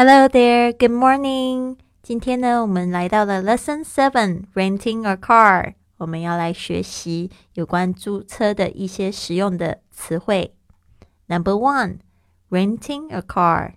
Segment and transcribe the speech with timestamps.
[0.00, 1.78] Hello there, good morning.
[2.02, 5.74] 今天呢，我们来到了 Lesson Seven, Renting a Car。
[5.98, 10.54] 我们要来学习有关租车的一些实用的词汇。
[11.26, 12.00] Number one,
[12.50, 13.74] renting a car.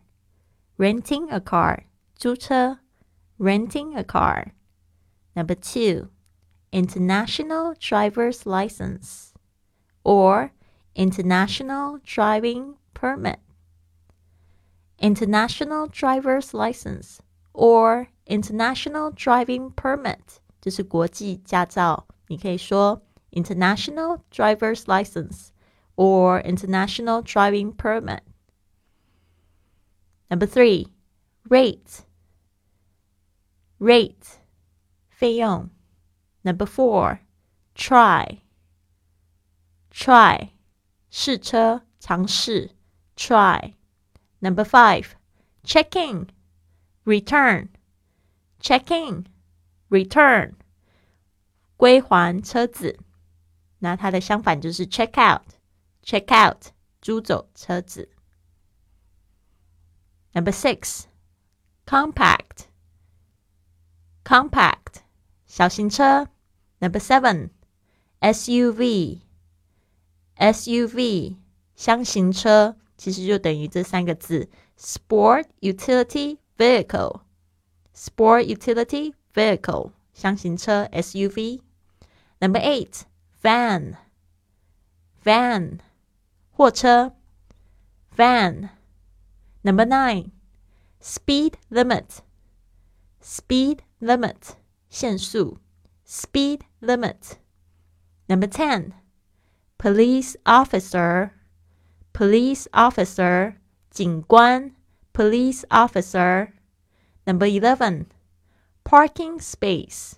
[0.77, 1.83] Renting a car，
[2.15, 2.79] 租车。
[3.39, 4.51] Renting a car.
[5.33, 6.09] Number two,
[6.71, 9.29] international driver's license
[10.03, 10.49] or
[10.93, 13.37] international driving permit
[15.03, 17.19] international driver's license
[17.53, 22.07] or international driving permit 就是国际驾照。
[22.27, 23.01] 你可以说
[23.31, 25.49] international driver's license
[25.95, 28.21] or international driving permit.
[30.29, 30.87] Number three,
[31.49, 32.03] rate.
[33.79, 34.39] Rate
[35.09, 35.69] 费用。
[36.43, 37.19] Number four,
[37.75, 38.39] try.
[39.91, 40.49] Try
[41.09, 42.71] 试车尝试
[43.15, 43.73] try。
[44.44, 45.16] Number five,
[45.64, 46.28] check in,
[47.06, 47.70] return,
[48.60, 49.24] check in,
[49.88, 50.52] return，
[51.78, 52.98] 归还车子。
[53.78, 56.66] 那它的相反就是 check out，check out，
[57.00, 58.10] 租走车子。
[60.34, 61.04] Number six,
[61.86, 62.66] compact,
[64.24, 64.96] compact，
[65.46, 66.28] 小型车。
[66.80, 67.48] Number seven,
[68.20, 69.22] SUV,
[70.36, 71.38] SUV，
[71.74, 72.76] 厢型车。
[72.96, 77.20] 其实就等于这三个字：sport utility vehicle。
[77.94, 81.60] sport utility vehicle 厢型车 SUV。
[82.40, 83.02] Number eight
[83.42, 83.96] van
[85.22, 85.80] van
[89.62, 90.32] Number nine
[91.00, 92.22] speed limit
[93.20, 94.56] speed limit
[94.88, 95.58] 限速
[96.04, 97.38] speed limit。
[98.28, 98.94] Number ten
[99.78, 101.33] police officer
[102.13, 103.55] police officer
[103.89, 104.75] 警官
[105.13, 106.53] police officer
[107.25, 108.05] number 11
[108.83, 110.13] parking space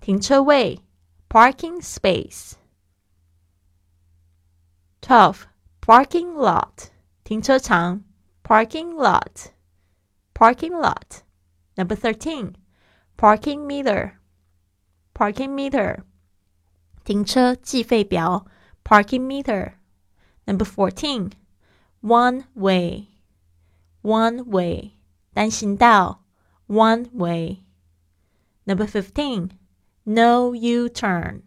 [0.00, 0.80] 停车位
[1.28, 2.54] parking space
[5.00, 5.46] 12
[5.80, 6.90] parking lot
[7.24, 8.04] 停车场
[8.42, 9.52] parking lot
[10.34, 11.22] parking lot
[11.76, 12.54] number 13
[13.16, 14.12] parking meter
[15.14, 16.02] parking meter
[17.04, 18.46] 停车计费表
[18.82, 19.74] parking meter
[20.48, 21.32] Number fourteen,
[22.00, 23.08] one way,
[24.02, 24.92] one way,
[25.34, 26.20] 单行道
[26.66, 27.64] one way.
[28.66, 29.52] Number fifteen,
[30.04, 31.42] no U turn,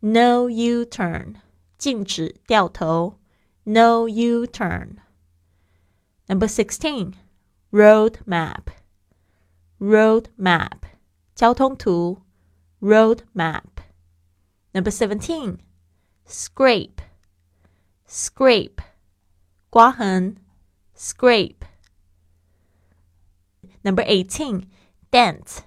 [0.00, 1.36] no U turn,
[1.78, 3.18] 禁止掉头
[3.64, 5.00] no U turn.
[6.28, 7.14] Number sixteen,
[7.70, 8.70] road map,
[9.78, 10.84] road map,
[11.34, 12.22] 交通图
[12.80, 13.80] road map.
[14.72, 15.58] Number seventeen,
[16.26, 17.00] scrape
[18.13, 18.77] Scrape
[19.71, 20.37] 刮痕
[20.95, 21.55] scrape
[23.81, 24.67] number eighteen
[25.09, 25.61] dent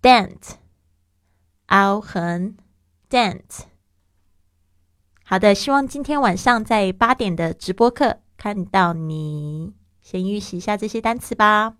[0.00, 0.52] dent
[1.66, 2.56] 凹痕
[3.10, 3.64] dent
[5.24, 9.74] 好的，希望今天晚上在八点的直播课看到你。
[10.00, 11.76] 先预习一下这些单词吧。